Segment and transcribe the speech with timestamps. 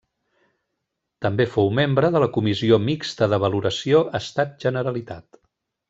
[1.25, 5.45] També fou membre de la Comissió Mixta de Valoració Estat-Generalitat.